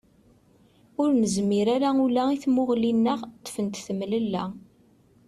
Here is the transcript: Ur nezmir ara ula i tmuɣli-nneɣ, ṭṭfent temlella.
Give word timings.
Ur 1.01 1.09
nezmir 1.21 1.67
ara 1.75 1.89
ula 2.05 2.23
i 2.29 2.37
tmuɣli-nneɣ, 2.43 3.19
ṭṭfent 3.43 3.81
temlella. 3.85 4.43